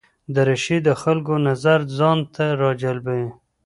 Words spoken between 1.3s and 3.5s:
نظر ځان ته راجلبوي.